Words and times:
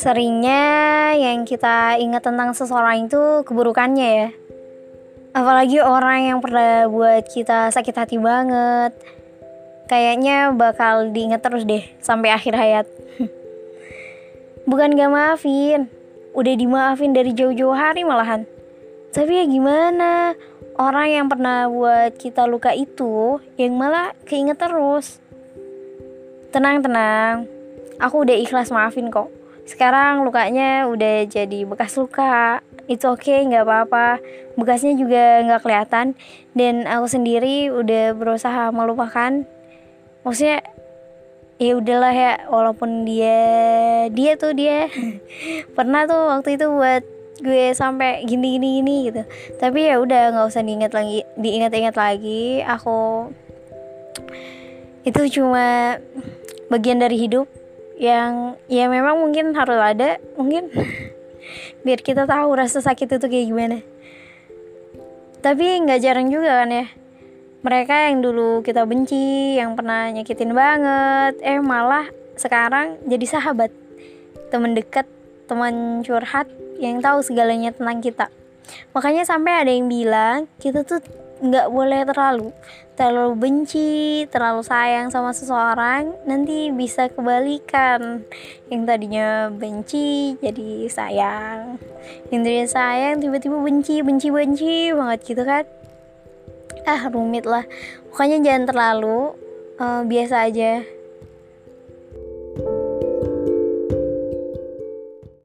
Seringnya 0.00 1.12
yang 1.12 1.44
kita 1.44 2.00
ingat 2.00 2.24
tentang 2.24 2.56
seseorang 2.56 3.04
itu 3.04 3.44
keburukannya 3.44 4.08
ya. 4.08 4.28
Apalagi 5.36 5.78
orang 5.84 6.24
yang 6.24 6.38
pernah 6.40 6.88
buat 6.88 7.28
kita 7.28 7.68
sakit 7.68 7.94
hati 7.94 8.16
banget. 8.16 8.96
Kayaknya 9.92 10.56
bakal 10.56 11.12
diingat 11.12 11.44
terus 11.44 11.68
deh 11.68 11.84
sampai 12.00 12.32
akhir 12.32 12.56
hayat. 12.56 12.86
Bukan 14.70 14.96
gak 14.96 15.12
maafin, 15.12 15.92
udah 16.32 16.54
dimaafin 16.56 17.12
dari 17.12 17.36
jauh-jauh 17.36 17.76
hari 17.76 18.00
malahan. 18.00 18.48
Tapi 19.12 19.36
ya 19.36 19.44
gimana, 19.44 20.32
orang 20.80 21.08
yang 21.12 21.26
pernah 21.28 21.68
buat 21.68 22.16
kita 22.16 22.48
luka 22.48 22.72
itu 22.72 23.36
yang 23.60 23.76
malah 23.76 24.16
keinget 24.24 24.56
terus. 24.56 25.20
Tenang, 26.50 26.82
tenang. 26.82 27.46
Aku 28.02 28.26
udah 28.26 28.34
ikhlas 28.34 28.74
maafin 28.74 29.06
kok. 29.06 29.30
Sekarang 29.70 30.26
lukanya 30.26 30.90
udah 30.90 31.22
jadi 31.30 31.62
bekas 31.62 31.94
luka. 31.94 32.58
Itu 32.90 33.14
oke 33.14 33.22
okay, 33.22 33.46
nggak 33.46 33.62
apa-apa. 33.62 34.18
Bekasnya 34.58 34.98
juga 34.98 35.46
nggak 35.46 35.62
kelihatan. 35.62 36.18
Dan 36.50 36.90
aku 36.90 37.06
sendiri 37.06 37.70
udah 37.70 38.18
berusaha 38.18 38.74
melupakan. 38.74 39.46
Maksudnya 40.26 40.66
ya 41.62 41.78
udahlah 41.78 42.10
ya 42.10 42.32
walaupun 42.50 43.06
dia 43.06 43.38
dia 44.10 44.34
tuh 44.34 44.50
dia. 44.50 44.90
Pernah 45.78 46.10
tuh 46.10 46.34
waktu 46.34 46.58
itu 46.58 46.66
buat 46.66 47.06
gue 47.46 47.78
sampai 47.78 48.26
gini 48.26 48.58
gini 48.58 48.68
gini 48.82 48.96
gitu. 49.06 49.22
Tapi 49.54 49.86
ya 49.86 50.02
udah 50.02 50.34
nggak 50.34 50.50
usah 50.50 50.66
diingat 50.66 50.98
lagi 50.98 51.22
diingat-ingat 51.38 51.94
lagi. 51.94 52.58
Aku 52.66 53.30
itu 55.00 55.40
cuma 55.40 55.96
bagian 56.70 57.02
dari 57.02 57.18
hidup 57.18 57.50
yang 58.00 58.56
ya 58.70 58.88
memang 58.88 59.20
mungkin 59.20 59.52
harus 59.52 59.76
ada 59.76 60.16
mungkin 60.38 60.72
biar 61.84 62.00
kita 62.00 62.24
tahu 62.24 62.56
rasa 62.56 62.80
sakit 62.80 63.20
itu 63.20 63.26
kayak 63.26 63.46
gimana. 63.50 63.78
Tapi 65.44 65.84
nggak 65.84 66.00
jarang 66.00 66.32
juga 66.32 66.64
kan 66.64 66.72
ya 66.72 66.86
mereka 67.60 68.08
yang 68.08 68.24
dulu 68.24 68.64
kita 68.64 68.88
benci 68.88 69.60
yang 69.60 69.76
pernah 69.76 70.08
nyakitin 70.08 70.56
banget 70.56 71.36
eh 71.44 71.60
malah 71.60 72.08
sekarang 72.40 72.96
jadi 73.04 73.36
sahabat 73.36 73.68
teman 74.48 74.72
dekat 74.72 75.04
teman 75.44 76.00
curhat 76.00 76.48
yang 76.80 77.04
tahu 77.04 77.20
segalanya 77.20 77.76
tentang 77.76 78.00
kita 78.00 78.26
makanya 78.94 79.26
sampai 79.26 79.64
ada 79.66 79.70
yang 79.70 79.90
bilang 79.90 80.46
kita 80.62 80.86
tuh 80.86 81.00
nggak 81.40 81.72
boleh 81.72 82.04
terlalu 82.04 82.52
terlalu 83.00 83.32
benci 83.32 84.28
terlalu 84.28 84.60
sayang 84.60 85.08
sama 85.08 85.32
seseorang 85.32 86.12
nanti 86.28 86.68
bisa 86.68 87.08
kebalikan. 87.08 88.28
Yang 88.68 88.82
tadinya 88.84 89.48
benci 89.48 90.36
jadi 90.36 90.84
sayang. 90.92 91.80
Yang 92.28 92.40
tadinya 92.44 92.68
sayang 92.68 93.14
tiba-tiba 93.24 93.56
benci 93.56 94.04
benci 94.04 94.28
benci 94.28 94.92
banget 94.92 95.20
gitu 95.24 95.42
kan. 95.48 95.64
Ah 96.84 97.08
rumit 97.08 97.48
lah 97.48 97.64
pokoknya 98.12 98.44
jangan 98.44 98.64
terlalu 98.68 99.32
uh, 99.80 100.02
biasa 100.04 100.50
aja 100.52 100.84